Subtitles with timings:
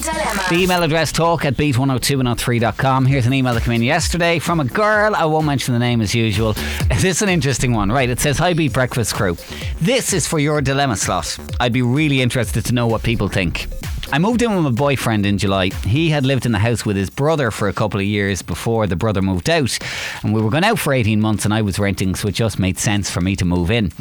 [0.00, 0.42] dilemma.
[0.48, 3.06] The email address talk at beat102103.com.
[3.06, 5.14] Here's an email that came in yesterday from a girl.
[5.14, 6.54] I won't mention the name as usual.
[7.00, 7.90] This is an interesting one.
[7.90, 9.36] Right, it says, Hi Beat Breakfast Crew.
[9.80, 11.38] This is for your dilemma slot.
[11.58, 13.68] I'd be really interested to know what people think.
[14.12, 15.70] I moved in with my boyfriend in July.
[15.86, 18.88] He had lived in the house with his brother for a couple of years before
[18.88, 19.78] the brother moved out.
[20.24, 22.58] And we were going out for 18 months and I was renting, so it just
[22.58, 23.92] made sense for me to move in.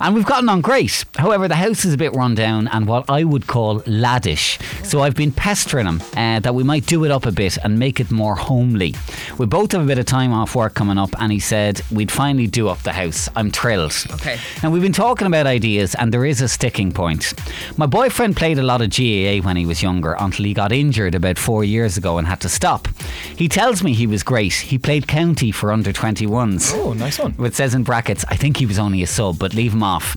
[0.00, 1.04] And we've gotten on great.
[1.18, 4.58] However, the house is a bit run down and what I would call laddish.
[4.86, 7.78] So I've been pestering him uh, that we might do it up a bit and
[7.78, 8.94] make it more homely.
[9.38, 12.10] We both have a bit of time off work coming up, and he said we'd
[12.10, 13.28] finally do up the house.
[13.36, 13.94] I'm thrilled.
[14.12, 14.38] Okay.
[14.62, 17.34] Now, we've been talking about ideas, and there is a sticking point.
[17.76, 21.14] My boyfriend played a lot of GAA when he was younger until he got injured
[21.14, 22.88] about four years ago and had to stop.
[23.36, 24.52] He tells me he was great.
[24.52, 26.72] He played county for under 21s.
[26.74, 27.34] Oh, nice one.
[27.38, 30.16] It says in brackets, I think he was only a sub, but leave him off.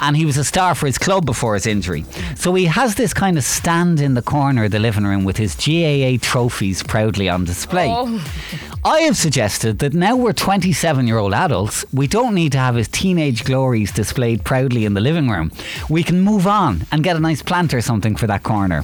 [0.00, 2.04] And he was a star for his club before his injury.
[2.36, 5.36] So he has this kind of stand in the corner of the living room with
[5.36, 7.88] his GAA trophies proudly on display.
[7.88, 8.20] Oh.
[8.86, 12.74] I have suggested that now we're 27 year old adults, we don't need to have
[12.74, 15.52] his teenage glories displayed proudly in the living room.
[15.88, 18.82] We can move on and get a nice plant or something for that corner.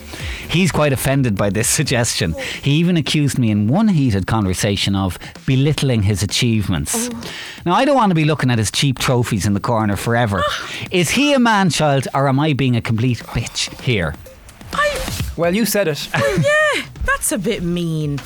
[0.48, 2.34] He's quite offended by this suggestion.
[2.62, 7.10] He even accused me in one heated conversation of belittling his achievements.
[7.12, 7.32] Oh.
[7.66, 10.40] Now, I don't want to be looking at his cheap trophies in the corner forever.
[10.42, 10.70] Ah.
[10.90, 14.14] Is he a man child or am I being a complete bitch here?
[15.36, 16.08] Well, you said it.
[16.14, 18.18] Oh, yeah, that's a bit mean.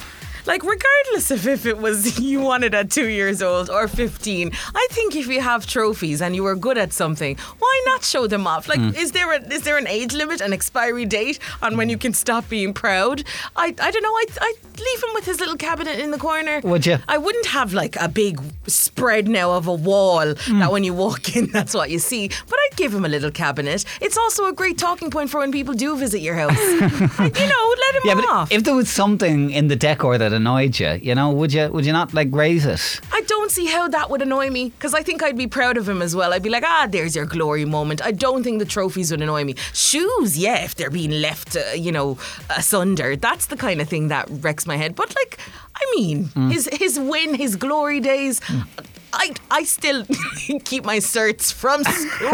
[0.47, 4.87] Like, regardless of if it was you wanted at two years old or 15, I
[4.91, 8.47] think if you have trophies and you were good at something, why not show them
[8.47, 8.69] off?
[8.69, 8.91] Like, hmm.
[8.95, 12.13] is there a, is there an age limit, an expiry date on when you can
[12.13, 13.25] stop being proud?
[13.57, 14.09] I, I don't know.
[14.09, 16.61] I I leave him with his little cabinet in the corner.
[16.63, 16.99] Would you?
[17.09, 20.59] I wouldn't have like a big spread now of a wall hmm.
[20.59, 22.29] that when you walk in, that's what you see.
[22.29, 23.85] But I'd give him a little cabinet.
[24.01, 26.59] It's also a great talking point for when people do visit your house.
[27.45, 28.53] You know, let him Yeah, but off.
[28.53, 31.85] if there was something in the decor that annoyed you, you know, would you would
[31.87, 33.01] you not like raise it?
[33.13, 35.89] I don't see how that would annoy me because I think I'd be proud of
[35.89, 36.33] him as well.
[36.33, 38.03] I'd be like, ah, there's your glory moment.
[38.05, 39.55] I don't think the trophies would annoy me.
[39.73, 42.19] Shoes, yeah, if they're being left, uh, you know,
[42.57, 44.95] asunder, that's the kind of thing that wrecks my head.
[44.95, 45.39] But like,
[45.77, 48.41] I mean, his his win, his glory days.
[49.15, 50.05] I, I still
[50.65, 52.29] keep my certs from school.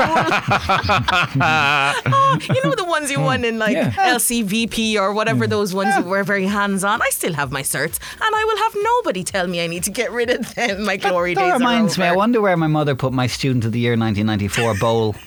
[2.13, 3.25] oh, you know the ones you hmm.
[3.25, 3.91] won in like Yeah.
[4.15, 7.03] LCVP or whatever those ones that were very hands on.
[7.03, 9.91] I still have my certs, and I will have nobody tell me I need to
[9.91, 10.85] get rid of them.
[10.85, 12.07] My glory that days That reminds are me.
[12.07, 15.15] I wonder where my mother put my student of the year 1994 bowl.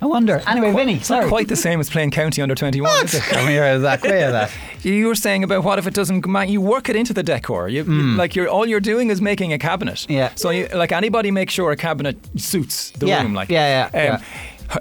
[0.00, 0.42] I wonder.
[0.46, 1.28] Anyway, Vinny, It's not sorry.
[1.28, 3.22] quite the same as playing county under 21, is it?
[3.22, 4.02] Come here, Zach.
[4.04, 4.50] Where that?
[4.82, 7.68] You were saying about what if it doesn't ma- you work it into the decor.
[7.68, 10.06] You, you- like you're all you're doing is making a cabinet.
[10.08, 10.30] Yeah.
[10.36, 13.48] So you, like anybody make sure a cabinet suits the Yeah, room like.
[13.50, 14.22] yeah, yeah, Um,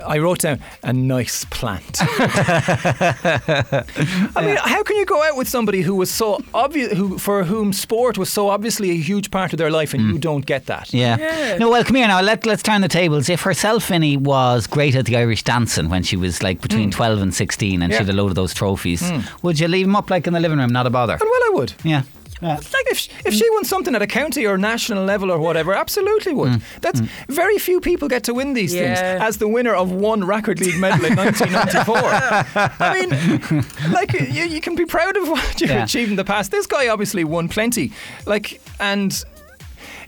[0.06, 2.00] I wrote down a nice plant.
[3.22, 3.84] I
[4.46, 7.74] mean, how can you go out with somebody who was so obvious, who for whom
[7.74, 10.90] sport was so obviously a huge part of their life, and you don't get that?
[10.90, 10.97] Hmm.
[10.97, 11.58] Yeah.
[11.59, 12.22] No, well, come here now.
[12.22, 13.30] Let, let's turn the tables.
[13.30, 17.22] If herself, Vinny, was great at the Irish dancing when she was like between 12
[17.22, 17.97] and 16 and Yeah.
[18.00, 19.03] she had a load of those trophies,
[19.42, 20.70] would you leave them up like in the living room?
[20.72, 21.14] Not a bother.
[21.14, 21.74] And well, I would.
[21.84, 22.03] Yeah.
[22.42, 22.59] Like
[22.92, 26.34] if she, if she won something at a county or national level or whatever, absolutely
[26.34, 26.52] would.
[26.52, 26.62] Mm.
[26.81, 30.59] That's very few people get to win these things as the winner of one record
[30.59, 31.97] league medal in 1994.
[32.80, 35.84] I mean, like you, you can be proud of what you've Yeah.
[35.84, 36.52] achieved in the past.
[36.52, 37.92] This guy obviously won plenty.
[38.26, 39.24] Like and.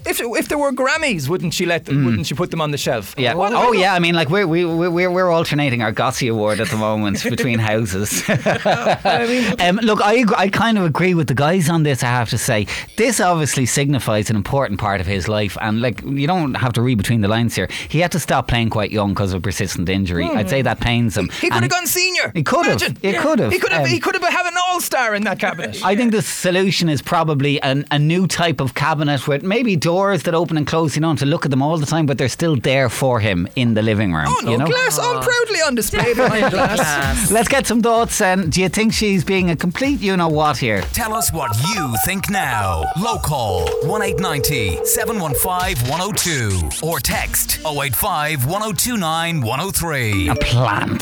[0.05, 2.05] If, if there were Grammys, wouldn't she let them?
[2.05, 3.15] Wouldn't she put them on the shelf?
[3.15, 3.21] Mm.
[3.23, 3.33] Yeah.
[3.35, 3.93] What- oh, yeah.
[3.93, 7.23] I mean, like we're we, we- we're we're alternating our Gossy Award at the moment
[7.29, 8.23] between houses.
[8.29, 12.03] I um, look, I I kind of agree with the guys on this.
[12.03, 12.67] I have to say,
[12.97, 16.81] this obviously signifies an important part of his life, and like you don't have to
[16.81, 17.67] read between the lines here.
[17.89, 20.25] He had to stop playing quite young because of persistent injury.
[20.25, 21.29] I'd say that pains him.
[21.29, 22.31] He could have gone senior.
[22.33, 22.81] He could have.
[22.81, 23.51] He could have.
[23.51, 23.81] He could have.
[23.81, 25.83] Um, he could have had an all-star in that cabinet.
[25.83, 30.22] I think the solution is probably an, a new type of cabinet with maybe doors
[30.22, 30.95] that open and close.
[30.95, 33.19] You don't have to look at them all the time, but they're still there for
[33.19, 34.27] him in the living room.
[34.27, 34.67] Oh no, you know?
[34.67, 35.22] glass all oh.
[35.22, 37.31] proudly on display behind glass.
[37.31, 38.22] Let's get some thoughts.
[38.22, 40.81] And do you think she's being a complete you know what here?
[40.94, 42.83] Tell us what you think now.
[43.01, 50.30] Local 1890 715 102 or text 085 1029 103.
[50.30, 51.01] A plant.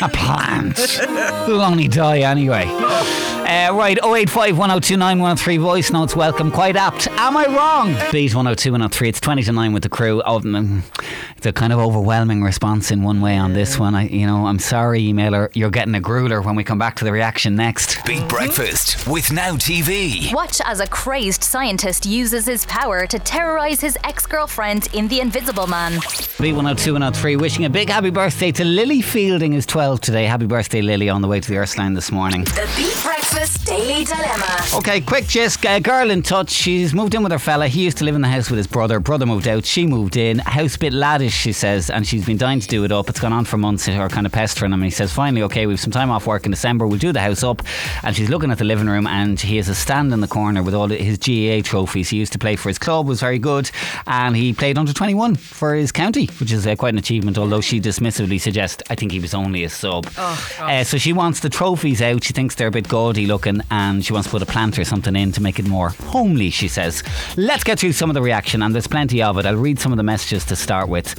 [0.00, 0.78] A plant.
[0.78, 2.66] It'll only die anyway.
[3.48, 6.50] Uh, right, 085 1029 103 voice notes welcome.
[6.50, 7.08] Quite apt.
[7.08, 7.94] Am I wrong?
[8.12, 9.08] Beat 102 103.
[9.08, 10.20] It's 20 to 9 with the crew.
[10.26, 10.38] Oh,
[11.34, 13.94] it's a kind of overwhelming response in one way on this one.
[13.94, 15.48] I, you know, I'm sorry, emailer.
[15.54, 18.04] You're getting a grueler when we come back to the reaction next.
[18.04, 20.30] Beat Breakfast with Now TV.
[20.34, 25.20] Watch as a crazed scientist uses his power to terrorize his ex girlfriend in The
[25.20, 25.92] Invisible Man.
[26.38, 27.36] Beat 102 103.
[27.36, 30.26] Wishing a big happy birthday to Lily Fielding, who's 12 today.
[30.26, 32.44] Happy birthday, Lily, on the way to the Earthline this morning.
[32.44, 33.17] The Beat Breakfast
[33.48, 33.57] Yes.
[33.78, 34.56] Daily Dilemma.
[34.74, 35.64] Okay, quick gist.
[35.64, 36.50] A girl in touch.
[36.50, 37.68] She's moved in with her fella.
[37.68, 38.98] He used to live in the house with his brother.
[38.98, 39.64] Brother moved out.
[39.64, 40.40] She moved in.
[40.40, 43.08] House bit laddish, she says, and she's been dying to do it up.
[43.08, 43.86] It's gone on for months.
[43.86, 44.82] Her kind of pestering him.
[44.82, 46.88] He says, finally, okay, we've some time off work in December.
[46.88, 47.62] We'll do the house up.
[48.02, 50.64] And she's looking at the living room, and he has a stand in the corner
[50.64, 52.08] with all his GAA trophies.
[52.08, 53.70] He used to play for his club, was very good,
[54.08, 57.38] and he played under 21 for his county, which is uh, quite an achievement.
[57.38, 60.08] Although she dismissively suggests, I think he was only a sub.
[60.18, 62.24] uh, so she wants the trophies out.
[62.24, 64.84] She thinks they're a bit gaudy looking, and she wants to put a plant or
[64.84, 66.50] something in to make it more homely.
[66.50, 67.02] She says.
[67.36, 69.46] Let's get through some of the reaction, and there's plenty of it.
[69.46, 71.14] I'll read some of the messages to start with.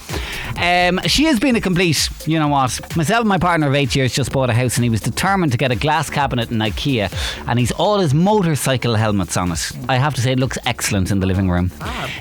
[0.58, 2.96] Um, she has been a complete, you know what?
[2.96, 5.52] Myself and my partner of eight years just bought a house, and he was determined
[5.52, 7.12] to get a glass cabinet in IKEA,
[7.48, 9.72] and he's all his motorcycle helmets on it.
[9.88, 11.72] I have to say, it looks excellent in the living room.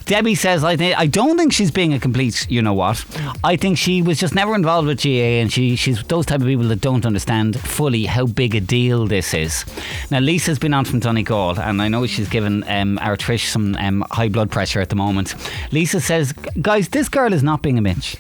[0.05, 3.05] Debbie says, I, th- I don't think she's being a complete, you know what?
[3.43, 6.47] I think she was just never involved with GAA, and she, she's those type of
[6.47, 9.65] people that don't understand fully how big a deal this is.
[10.11, 13.75] Now, Lisa's been on from Donegal, and I know she's given um, our Trish some
[13.77, 15.35] um, high blood pressure at the moment.
[15.73, 18.17] Lisa says, guys, this girl is not being a bitch.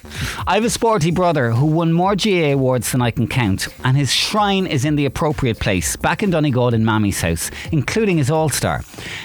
[0.46, 3.96] I have a sporty brother who won more GAA awards than I can count, and
[3.96, 8.30] his shrine is in the appropriate place, back in Donegal in Mammy's house, including his
[8.30, 8.82] All Star.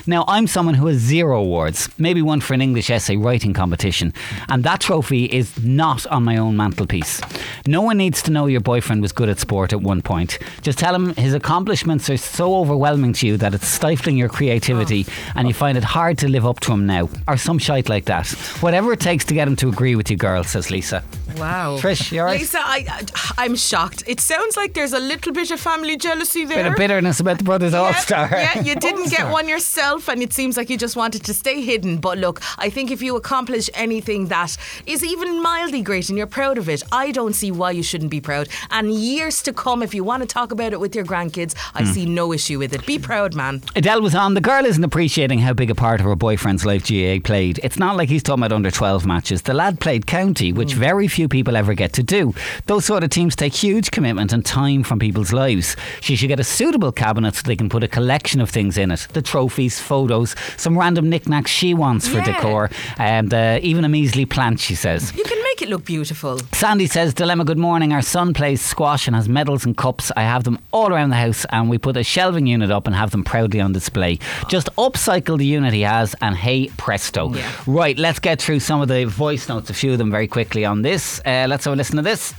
[0.08, 4.14] Now, I'm someone who has zero awards, maybe one for an English essay writing competition,
[4.50, 7.22] and that trophy is not on my own mantelpiece.
[7.68, 10.40] No one needs to know your boyfriend was good at sport at one point.
[10.62, 15.06] Just tell him his accomplishments are so overwhelming to you that it's stifling your creativity
[15.36, 18.06] and you find it hard to live up to him now, or some shite like
[18.06, 18.28] that.
[18.62, 21.04] Whatever it takes to get him to agree with you, girl, says Lisa.
[21.38, 21.78] Wow.
[21.80, 22.40] Trish, you're right.
[22.40, 23.02] Lisa, I,
[23.38, 24.04] I'm shocked.
[24.06, 26.60] It sounds like there's a little bit of family jealousy there.
[26.60, 28.30] A bit of bitterness about the brothers All Yeah, Star.
[28.32, 31.62] Yeah, you didn't get one yourself, and it seems like you just wanted to stay
[31.62, 31.98] hidden.
[31.98, 34.56] But look, I think if you accomplish anything that
[34.86, 38.12] is even mildly great and you're proud of it, I don't see why you shouldn't
[38.12, 38.48] be proud.
[38.70, 41.84] And years to come, if you want to talk about it with your grandkids, I
[41.84, 41.92] Hmm.
[41.92, 42.86] see no issue with it.
[42.86, 43.62] Be proud, man.
[43.76, 44.34] Adele was on.
[44.34, 47.60] The girl isn't appreciating how big a part of her boyfriend's life GAA played.
[47.64, 49.42] It's not like he's talking about under 12 matches.
[49.44, 52.34] The lad played county, which very few people ever get to do.
[52.66, 55.76] Those sort of teams take huge commitment and time from people's lives.
[56.02, 58.92] She should get a suitable cabinet so they can put a collection of things in
[58.92, 62.26] it the trophies, photos, some random knickknacks she wants for Yeah.
[62.34, 65.14] decor, and uh, even a measly plant, she says.
[65.16, 66.40] You can make it look beautiful.
[66.52, 67.94] Sandy says, Dilemma, good morning.
[67.94, 70.12] Our son plays squash and has medals and cups.
[70.18, 72.96] I have them all around the house and we put a shelving unit up and
[72.96, 74.18] have them proudly on display.
[74.50, 77.32] Just upcycle the unit he has and hey presto.
[77.32, 77.52] Yeah.
[77.68, 80.66] Right, let's get through some of the voice notes, a few of them very quickly
[80.66, 81.20] on this.
[81.24, 82.34] Uh, let's have a listen to this.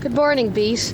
[0.00, 0.92] Good morning, Beat.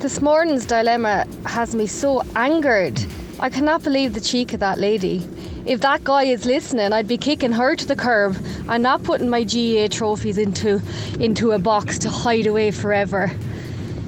[0.00, 2.98] This morning's dilemma has me so angered.
[3.38, 5.24] I cannot believe the cheek of that lady.
[5.66, 8.36] If that guy is listening, I'd be kicking her to the curb
[8.68, 10.80] and not putting my GAA trophies into
[11.18, 13.30] into a box to hide away forever.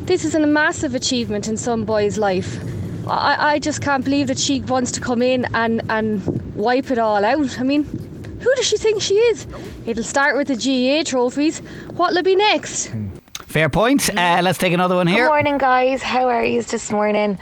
[0.04, 2.58] This is a massive achievement in some boy's life.
[3.06, 6.98] I, I just can't believe that she wants to come in and, and wipe it
[6.98, 7.60] all out.
[7.60, 7.84] I mean,
[8.40, 9.46] who does she think she is?
[9.86, 11.58] It'll start with the GAA trophies.
[11.94, 12.92] What'll it be next?
[13.46, 14.08] Fair point.
[14.16, 15.24] Uh, let's take another one here.
[15.24, 16.02] Good morning, guys.
[16.02, 17.38] How are you this morning?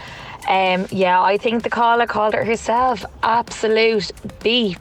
[0.49, 3.05] Um, yeah, I think the caller called it herself.
[3.23, 4.11] Absolute
[4.43, 4.79] beep.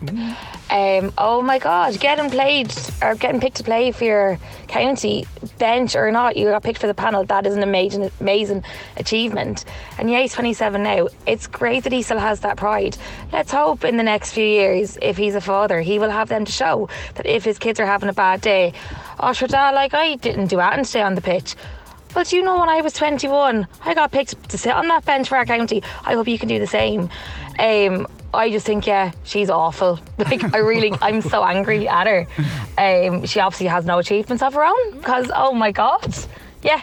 [0.71, 2.71] Um, oh my God, getting played
[3.01, 5.25] or getting picked to play for your county
[5.57, 7.23] bench or not, you got picked for the panel.
[7.23, 8.63] That is an amazing, amazing
[8.97, 9.65] achievement.
[9.97, 11.07] And yeah, he's 27 now.
[11.25, 12.97] It's great that he still has that pride.
[13.33, 16.45] Let's hope in the next few years, if he's a father, he will have them
[16.45, 18.73] to show that if his kids are having a bad day,
[19.19, 21.55] oh, sure, like I didn't do anything to stay on the pitch.
[22.15, 25.05] Well, do you know when I was 21, I got picked to sit on that
[25.05, 25.83] bench for our county.
[26.03, 27.09] I hope you can do the same.
[27.59, 29.99] Um, I just think, yeah, she's awful.
[30.17, 32.27] Like, I really, I'm so angry at her.
[32.77, 36.15] Um, she obviously has no achievements of her own because, oh my God,
[36.61, 36.81] yeah,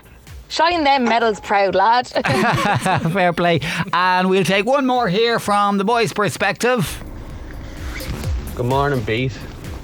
[0.49, 2.07] shine them medals proud, lad.
[3.13, 3.61] Fair play.
[3.93, 7.03] And we'll take one more here from the boys' perspective.
[8.55, 9.39] Good morning, Beat.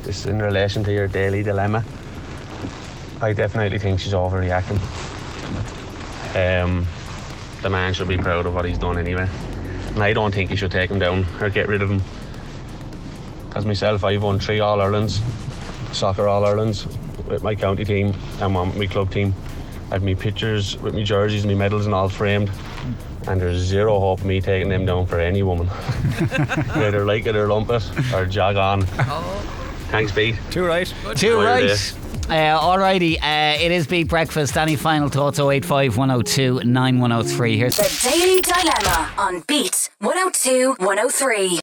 [0.05, 1.85] This is in relation to your daily dilemma.
[3.21, 4.81] I definitely think she's overreacting.
[6.35, 6.87] Um,
[7.63, 9.29] the man should be proud of what he's done anyway.
[9.89, 12.03] And I don't think he should take him down or get rid of him.
[13.55, 15.21] As myself, I've won three All Irelands,
[15.93, 16.87] soccer All Irelands
[17.29, 19.35] with my county team and one with my club team.
[19.91, 22.51] I've my pictures with my jerseys and my medals and all framed.
[23.29, 25.69] And there's zero hope of me taking them down for any woman.
[26.19, 26.27] You
[26.83, 27.85] Either like it or lump it
[28.15, 28.83] or jog on.
[29.93, 30.37] Thanks, Pete.
[30.51, 30.87] Too right.
[30.87, 31.95] Too Enjoy your right.
[32.33, 34.57] Uh, alrighty, uh, it is Beat Breakfast.
[34.57, 35.39] Any final thoughts?
[35.39, 37.59] 085 102 9103.
[37.59, 41.61] Here's The Daily Dilemma on Beat 102 103.